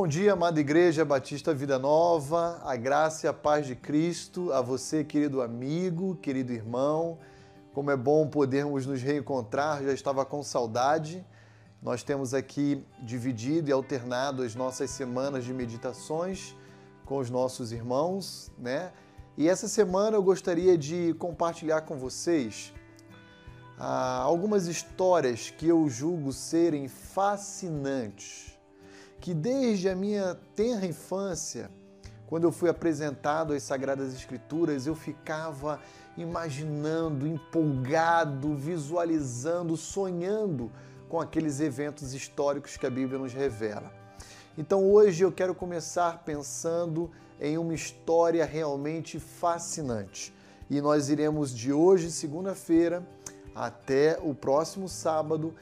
Bom 0.00 0.06
dia, 0.06 0.34
amada 0.34 0.60
Igreja 0.60 1.04
Batista 1.04 1.52
Vida 1.52 1.76
Nova, 1.76 2.60
a 2.62 2.76
graça 2.76 3.26
e 3.26 3.28
a 3.28 3.32
paz 3.32 3.66
de 3.66 3.74
Cristo, 3.74 4.52
a 4.52 4.62
você, 4.62 5.02
querido 5.02 5.42
amigo, 5.42 6.14
querido 6.22 6.52
irmão. 6.52 7.18
Como 7.74 7.90
é 7.90 7.96
bom 7.96 8.28
podermos 8.28 8.86
nos 8.86 9.02
reencontrar, 9.02 9.82
já 9.82 9.92
estava 9.92 10.24
com 10.24 10.40
saudade. 10.40 11.26
Nós 11.82 12.04
temos 12.04 12.32
aqui 12.32 12.80
dividido 13.02 13.70
e 13.70 13.72
alternado 13.72 14.44
as 14.44 14.54
nossas 14.54 14.88
semanas 14.90 15.44
de 15.44 15.52
meditações 15.52 16.54
com 17.04 17.18
os 17.18 17.28
nossos 17.28 17.72
irmãos, 17.72 18.52
né? 18.56 18.92
E 19.36 19.48
essa 19.48 19.66
semana 19.66 20.16
eu 20.16 20.22
gostaria 20.22 20.78
de 20.78 21.12
compartilhar 21.14 21.80
com 21.80 21.98
vocês 21.98 22.72
ah, 23.76 24.20
algumas 24.22 24.68
histórias 24.68 25.50
que 25.50 25.66
eu 25.66 25.88
julgo 25.88 26.32
serem 26.32 26.86
fascinantes 26.86 28.57
que 29.20 29.34
desde 29.34 29.88
a 29.88 29.94
minha 29.94 30.36
tenra 30.54 30.86
infância, 30.86 31.70
quando 32.26 32.44
eu 32.44 32.52
fui 32.52 32.68
apresentado 32.68 33.52
às 33.52 33.62
Sagradas 33.62 34.14
Escrituras, 34.14 34.86
eu 34.86 34.94
ficava 34.94 35.80
imaginando, 36.16 37.26
empolgado, 37.26 38.54
visualizando, 38.54 39.76
sonhando 39.76 40.70
com 41.08 41.20
aqueles 41.20 41.60
eventos 41.60 42.12
históricos 42.12 42.76
que 42.76 42.86
a 42.86 42.90
Bíblia 42.90 43.18
nos 43.18 43.32
revela. 43.32 43.92
Então 44.56 44.84
hoje 44.90 45.24
eu 45.24 45.32
quero 45.32 45.54
começar 45.54 46.24
pensando 46.24 47.10
em 47.40 47.56
uma 47.56 47.72
história 47.72 48.44
realmente 48.44 49.18
fascinante. 49.18 50.34
E 50.68 50.80
nós 50.80 51.08
iremos 51.08 51.54
de 51.54 51.72
hoje, 51.72 52.10
segunda-feira, 52.10 53.06
até 53.54 54.18
o 54.22 54.34
próximo 54.34 54.88
sábado, 54.88 55.54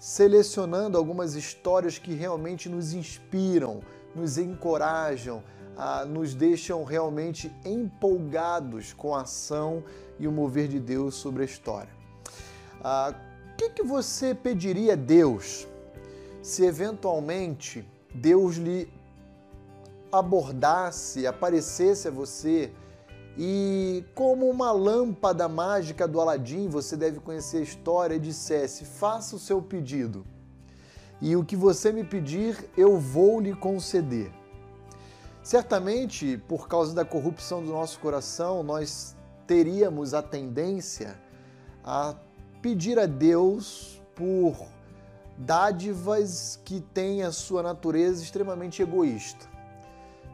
selecionando 0.00 0.96
algumas 0.96 1.34
histórias 1.34 1.98
que 1.98 2.14
realmente 2.14 2.70
nos 2.70 2.94
inspiram, 2.94 3.82
nos 4.16 4.38
encorajam, 4.38 5.42
ah, 5.76 6.06
nos 6.06 6.34
deixam 6.34 6.82
realmente 6.84 7.54
empolgados 7.64 8.94
com 8.94 9.14
a 9.14 9.20
ação 9.20 9.84
e 10.18 10.26
o 10.26 10.32
mover 10.32 10.68
de 10.68 10.80
Deus 10.80 11.16
sobre 11.16 11.42
a 11.42 11.44
história. 11.44 11.90
Ah, 12.82 13.14
o 13.52 13.56
que, 13.56 13.68
que 13.68 13.82
você 13.82 14.34
pediria 14.34 14.94
a 14.94 14.96
Deus 14.96 15.68
se 16.42 16.64
eventualmente 16.64 17.86
Deus 18.14 18.56
lhe 18.56 18.90
abordasse, 20.10 21.26
aparecesse 21.26 22.08
a 22.08 22.10
você 22.10 22.72
e 23.38 24.04
como 24.14 24.48
uma 24.48 24.72
lâmpada 24.72 25.48
mágica 25.48 26.06
do 26.06 26.20
Aladim, 26.20 26.68
você 26.68 26.96
deve 26.96 27.20
conhecer 27.20 27.58
a 27.58 27.62
história, 27.62 28.18
dissesse: 28.18 28.84
faça 28.84 29.36
o 29.36 29.38
seu 29.38 29.62
pedido, 29.62 30.26
e 31.20 31.36
o 31.36 31.44
que 31.44 31.56
você 31.56 31.92
me 31.92 32.04
pedir, 32.04 32.68
eu 32.76 32.98
vou 32.98 33.40
lhe 33.40 33.54
conceder. 33.54 34.32
Certamente, 35.42 36.36
por 36.48 36.68
causa 36.68 36.94
da 36.94 37.04
corrupção 37.04 37.64
do 37.64 37.72
nosso 37.72 37.98
coração, 38.00 38.62
nós 38.62 39.16
teríamos 39.46 40.12
a 40.12 40.22
tendência 40.22 41.18
a 41.82 42.14
pedir 42.60 42.98
a 42.98 43.06
Deus 43.06 44.02
por 44.14 44.54
dádivas 45.38 46.60
que 46.62 46.80
têm 46.80 47.22
a 47.22 47.32
sua 47.32 47.62
natureza 47.62 48.22
extremamente 48.22 48.82
egoísta 48.82 49.49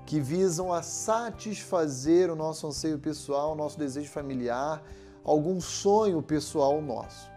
que 0.06 0.20
visam 0.20 0.72
a 0.72 0.82
satisfazer 0.82 2.30
o 2.30 2.36
nosso 2.36 2.68
anseio 2.68 2.96
pessoal, 2.96 3.52
o 3.52 3.56
nosso 3.56 3.76
desejo 3.76 4.08
familiar, 4.08 4.80
algum 5.24 5.60
sonho 5.60 6.22
pessoal 6.22 6.80
nosso. 6.80 7.28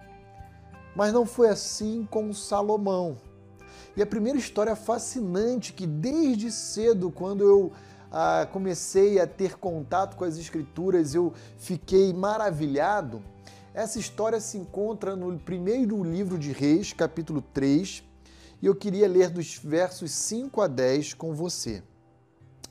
Mas 0.95 1.11
não 1.11 1.25
foi 1.25 1.49
assim 1.49 2.07
com 2.09 2.31
Salomão. 2.31 3.17
E 3.97 4.03
a 4.03 4.05
primeira 4.05 4.37
história 4.37 4.75
fascinante 4.75 5.73
que 5.73 5.87
desde 5.87 6.51
cedo, 6.51 7.09
quando 7.09 7.43
eu 7.43 7.71
ah, 8.11 8.47
comecei 8.51 9.19
a 9.19 9.25
ter 9.25 9.57
contato 9.57 10.15
com 10.15 10.23
as 10.23 10.37
escrituras, 10.37 11.15
eu 11.15 11.33
fiquei 11.57 12.13
maravilhado. 12.13 13.23
Essa 13.73 13.97
história 13.97 14.39
se 14.39 14.59
encontra 14.59 15.15
no 15.15 15.39
primeiro 15.39 16.03
livro 16.03 16.37
de 16.37 16.51
Reis, 16.51 16.93
capítulo 16.93 17.41
3, 17.51 18.03
e 18.61 18.67
eu 18.67 18.75
queria 18.75 19.07
ler 19.07 19.29
dos 19.31 19.57
versos 19.57 20.11
5 20.11 20.61
a 20.61 20.67
10 20.67 21.15
com 21.15 21.33
você 21.33 21.81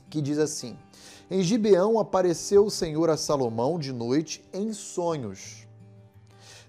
que 0.08 0.20
diz 0.20 0.38
assim: 0.38 0.76
Em 1.30 1.42
Gibeão 1.42 1.98
apareceu 1.98 2.66
o 2.66 2.70
Senhor 2.70 3.10
a 3.10 3.16
Salomão 3.16 3.78
de 3.78 3.92
noite 3.92 4.44
em 4.52 4.72
sonhos. 4.72 5.66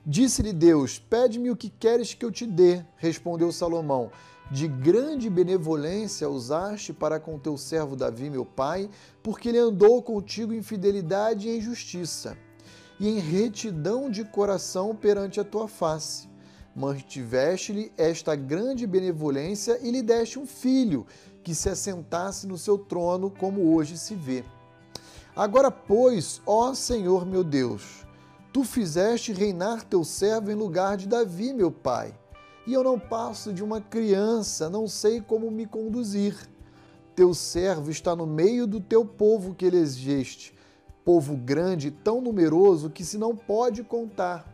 Disse-lhe 0.06 0.54
Deus: 0.54 0.98
Pede-me 0.98 1.52
o 1.52 1.56
que 1.56 1.70
queres 1.70 2.14
que 2.14 2.26
eu 2.26 2.32
te 2.32 2.46
dê. 2.46 2.84
Respondeu 2.98 3.52
Salomão: 3.52 4.12
De 4.50 4.68
grande 4.68 5.30
benevolência 5.30 6.30
usaste 6.30 6.94
para 6.94 7.20
com 7.20 7.38
teu 7.38 7.58
servo 7.58 7.96
Davi, 7.96 8.30
meu 8.30 8.46
pai, 8.46 8.90
porque 9.22 9.50
ele 9.50 9.60
andou 9.60 10.02
contigo 10.02 10.54
em 10.54 10.64
fidelidade 10.64 11.48
e 11.48 11.58
em 11.58 11.62
justiça, 11.62 12.38
e 13.00 13.08
em 13.08 13.20
retidão 13.20 14.10
de 14.10 14.24
coração 14.24 14.96
perante 14.96 15.40
a 15.40 15.44
tua 15.44 15.68
face. 15.68 16.28
Mantiveste-lhe 16.76 17.92
esta 17.98 18.36
grande 18.36 18.88
benevolência 18.88 19.80
e 19.82 19.92
lhe 19.92 20.02
deste 20.02 20.40
um 20.40 20.46
filho, 20.46 21.06
que 21.50 21.56
se 21.56 21.68
assentasse 21.68 22.46
no 22.46 22.60
seu 22.60 22.78
trono, 22.78 23.32
como 23.32 23.74
hoje 23.74 23.98
se 23.98 24.14
vê. 24.14 24.46
Agora, 25.36 25.72
pois, 25.72 26.40
ó 26.46 26.76
Senhor 26.76 27.26
meu 27.26 27.44
Deus, 27.44 28.06
tu 28.54 28.64
fizeste 28.64 29.34
reinar 29.34 29.84
teu 29.84 30.04
servo 30.04 30.52
em 30.52 30.54
lugar 30.54 30.96
de 30.96 31.08
Davi, 31.08 31.52
meu 31.52 31.72
pai, 31.72 32.14
e 32.68 32.74
eu 32.76 32.84
não 32.84 33.00
passo 33.00 33.52
de 33.52 33.64
uma 33.64 33.82
criança, 33.82 34.70
não 34.70 34.88
sei 34.88 35.22
como 35.22 35.50
me 35.50 35.66
conduzir. 35.66 36.38
Teu 37.16 37.34
servo 37.34 37.90
está 37.90 38.16
no 38.16 38.28
meio 38.28 38.68
do 38.68 38.80
teu 38.80 39.04
povo 39.04 39.56
que 39.56 39.66
elegeste, 39.66 40.54
povo 41.04 41.36
grande, 41.36 41.90
tão 41.90 42.22
numeroso 42.22 42.92
que 42.92 43.04
se 43.04 43.18
não 43.18 43.36
pode 43.36 43.84
contar. 43.84 44.48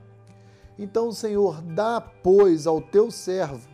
Então, 0.79 1.11
Senhor, 1.11 1.61
dá, 1.61 1.99
pois, 1.99 2.65
ao 2.65 2.79
teu 2.79 3.11
servo 3.11 3.67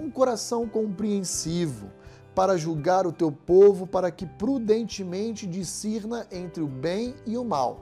um 0.00 0.10
coração 0.10 0.68
compreensivo 0.68 1.92
para 2.36 2.58
julgar 2.58 3.06
o 3.06 3.12
teu 3.12 3.32
povo, 3.32 3.86
para 3.86 4.10
que 4.10 4.26
prudentemente 4.26 5.46
discirna 5.46 6.26
entre 6.30 6.62
o 6.62 6.66
bem 6.66 7.14
e 7.24 7.38
o 7.38 7.42
mal. 7.42 7.80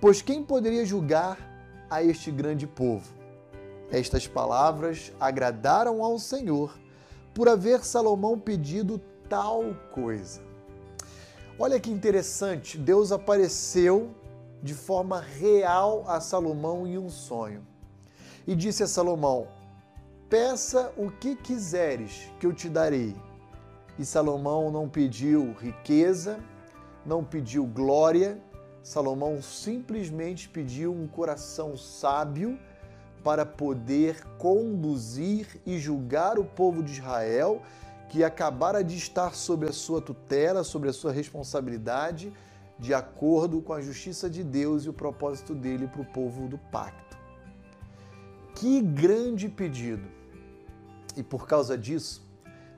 Pois 0.00 0.22
quem 0.22 0.42
poderia 0.42 0.86
julgar 0.86 1.38
a 1.90 2.02
este 2.02 2.30
grande 2.30 2.66
povo? 2.66 3.12
Estas 3.90 4.26
palavras 4.26 5.12
agradaram 5.20 6.02
ao 6.02 6.18
Senhor, 6.18 6.74
por 7.34 7.46
haver 7.46 7.84
Salomão 7.84 8.38
pedido 8.38 8.98
tal 9.28 9.62
coisa. 9.92 10.40
Olha 11.58 11.78
que 11.78 11.90
interessante, 11.90 12.78
Deus 12.78 13.12
apareceu 13.12 14.14
de 14.62 14.72
forma 14.72 15.20
real 15.20 16.04
a 16.08 16.20
Salomão 16.20 16.86
em 16.86 16.96
um 16.96 17.10
sonho 17.10 17.66
e 18.46 18.56
disse 18.56 18.82
a 18.82 18.86
Salomão: 18.86 19.46
Peça 20.30 20.90
o 20.96 21.10
que 21.10 21.36
quiseres, 21.36 22.30
que 22.40 22.46
eu 22.46 22.52
te 22.54 22.70
darei. 22.70 23.14
E 23.98 24.04
Salomão 24.04 24.70
não 24.70 24.88
pediu 24.88 25.52
riqueza, 25.52 26.40
não 27.06 27.22
pediu 27.22 27.64
glória, 27.66 28.40
Salomão 28.82 29.40
simplesmente 29.40 30.48
pediu 30.48 30.92
um 30.92 31.06
coração 31.06 31.76
sábio 31.76 32.58
para 33.22 33.46
poder 33.46 34.22
conduzir 34.36 35.60
e 35.64 35.78
julgar 35.78 36.38
o 36.38 36.44
povo 36.44 36.82
de 36.82 36.92
Israel 36.92 37.62
que 38.10 38.22
acabara 38.22 38.84
de 38.84 38.96
estar 38.96 39.34
sob 39.34 39.66
a 39.66 39.72
sua 39.72 40.00
tutela, 40.00 40.62
sobre 40.62 40.90
a 40.90 40.92
sua 40.92 41.10
responsabilidade, 41.10 42.32
de 42.78 42.92
acordo 42.92 43.62
com 43.62 43.72
a 43.72 43.80
justiça 43.80 44.28
de 44.28 44.44
Deus 44.44 44.84
e 44.84 44.88
o 44.88 44.92
propósito 44.92 45.54
dele 45.54 45.88
para 45.88 46.02
o 46.02 46.04
povo 46.04 46.46
do 46.46 46.58
pacto. 46.58 47.16
Que 48.54 48.80
grande 48.80 49.48
pedido! 49.48 50.06
E 51.16 51.22
por 51.22 51.46
causa 51.46 51.78
disso, 51.78 52.23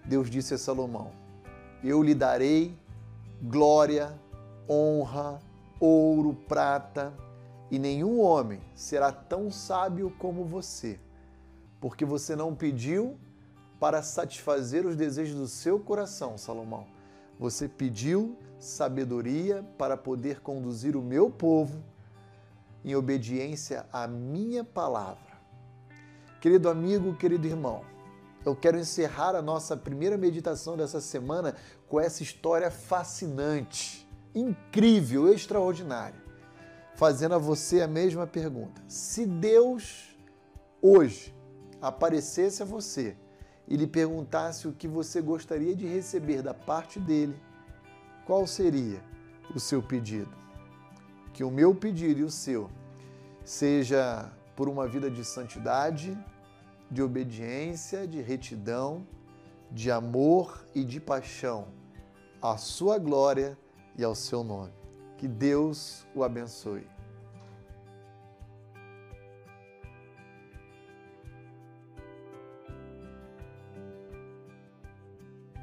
Deus 0.09 0.31
disse 0.31 0.55
a 0.55 0.59
Salomão: 0.59 1.11
Eu 1.83 2.03
lhe 2.03 2.15
darei 2.15 2.77
glória, 3.43 4.19
honra, 4.69 5.41
ouro, 5.81 6.35
prata, 6.49 7.13
e 7.71 7.79
nenhum 7.79 8.21
homem 8.21 8.61
será 8.75 9.11
tão 9.11 9.51
sábio 9.51 10.15
como 10.19 10.45
você, 10.45 10.99
porque 11.81 12.05
você 12.05 12.37
não 12.37 12.55
pediu 12.55 13.19
para 13.81 14.03
satisfazer 14.03 14.87
os 14.87 14.97
desejos 14.97 15.37
do 15.37 15.49
seu 15.49 15.79
coração, 15.79 16.39
Salomão. 16.39 16.87
Você 17.39 17.69
pediu 17.69 18.37
sabedoria 18.59 19.63
para 19.77 19.97
poder 19.97 20.41
conduzir 20.41 20.97
o 20.97 21.03
meu 21.03 21.29
povo 21.29 21.83
em 22.85 22.95
obediência 22.95 23.85
à 23.93 24.07
minha 24.07 24.65
palavra. 24.65 25.37
Querido 26.41 26.69
amigo, 26.69 27.15
querido 27.17 27.47
irmão, 27.47 27.83
eu 28.47 28.55
quero 28.55 28.79
encerrar 28.79 29.35
a 29.35 29.43
nossa 29.43 29.77
primeira 29.77 30.17
meditação 30.17 30.77
dessa 30.77 31.01
semana 31.01 31.57
com 31.89 31.99
essa 31.99 32.23
história 32.23 32.71
fascinante, 32.71 34.09
incrível, 34.33 35.33
extraordinária, 35.33 36.23
fazendo 36.95 37.35
a 37.35 37.39
você 37.39 37.83
a 37.83 37.89
mesma 37.89 38.25
pergunta. 38.25 38.81
Se 38.87 39.27
Deus 39.27 40.17
hoje 40.81 41.35
aparecesse 41.83 42.63
a 42.63 42.65
você 42.65 43.17
e 43.67 43.77
lhe 43.77 43.87
perguntasse 43.87 44.69
o 44.69 44.73
que 44.73 44.87
você 44.87 45.21
gostaria 45.21 45.75
de 45.75 45.85
receber 45.85 46.41
da 46.41 46.55
parte 46.55 47.01
dele, 47.01 47.35
qual 48.25 48.47
seria 48.47 49.03
o 49.53 49.59
seu 49.59 49.83
pedido? 49.83 50.31
Que 51.33 51.43
o 51.43 51.51
meu 51.51 51.75
pedido 51.75 52.21
e 52.21 52.25
o 52.25 52.31
seu 52.31 52.71
seja 53.45 54.31
por 54.55 54.69
uma 54.69 54.87
vida 54.87 55.11
de 55.11 55.25
santidade, 55.25 56.17
de 56.91 57.03
obediência, 57.03 58.07
de 58.07 58.21
retidão, 58.21 59.07
de 59.71 59.91
amor 59.91 60.65
e 60.75 60.85
de 60.85 61.01
paixão 61.01 61.69
à 62.41 62.57
sua 62.57 62.99
glória 62.99 63.59
e 63.97 64.05
ao 64.05 64.15
seu 64.15 64.45
nome. 64.45 64.73
Que 65.17 65.27
Deus 65.27 66.07
o 66.15 66.23
abençoe. 66.23 66.87